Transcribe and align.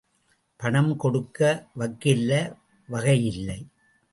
பணம் 0.57 0.95
கொடுக்க 0.95 1.67
வக்கில்ல... 1.79 2.55
வகையில்ல. 2.91 3.65